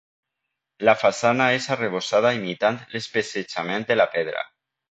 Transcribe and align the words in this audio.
La 0.89 0.95
façana 1.01 1.47
és 1.59 1.67
arrebossada 1.75 2.33
imitant 2.39 2.81
l'especejament 2.97 3.89
de 3.93 4.03
la 4.03 4.13
pedra. 4.19 4.47